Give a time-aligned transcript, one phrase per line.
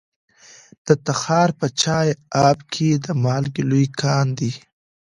[0.85, 2.07] د تخار په چاه
[2.47, 4.51] اب کې د مالګې لوی کان دی.